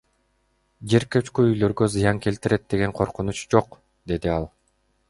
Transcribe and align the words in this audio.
Жер 0.93 1.05
көчкү 1.15 1.45
үйлөргө 1.49 1.91
зыян 1.97 2.23
келтирет 2.27 2.67
деген 2.77 2.99
коркунуч 3.03 3.47
жок,— 3.57 3.79
деди 4.15 4.35
ал. 4.41 4.53